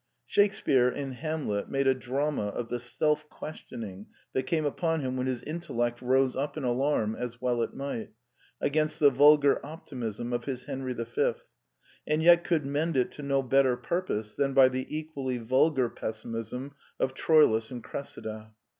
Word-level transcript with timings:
Shakespear, 0.25 0.89
In 0.89 1.11
Hamlet, 1.11 1.69
made 1.69 1.85
a 1.85 1.93
drama 1.93 2.47
of 2.47 2.69
the 2.69 2.79
self 2.79 3.29
questioning 3.29 4.07
that 4.33 4.47
came 4.47 4.65
upon 4.65 5.01
him 5.01 5.15
when 5.15 5.27
his 5.27 5.43
intellect 5.43 6.01
rose 6.01 6.35
up 6.35 6.57
in 6.57 6.63
alarm, 6.63 7.15
as 7.15 7.39
well 7.39 7.61
it 7.61 7.75
might, 7.75 8.09
against 8.59 8.99
the 8.99 9.11
vulgar 9.11 9.63
optimism 9.63 10.33
of 10.33 10.45
his 10.45 10.63
Henry 10.65 10.93
V, 10.95 11.33
and 12.07 12.23
yet 12.23 12.43
could 12.43 12.65
mend 12.65 12.97
it 12.97 13.11
to 13.11 13.21
no 13.21 13.43
better 13.43 13.77
purpose 13.77 14.31
than 14.33 14.55
by 14.55 14.69
the 14.69 14.87
equally 14.89 15.37
vulgar 15.37 15.87
pessimism 15.87 16.73
of 16.99 17.13
Troilus 17.13 17.69
and 17.69 17.83
Cressida. 17.83 18.53